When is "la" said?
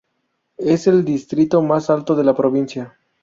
2.23-2.35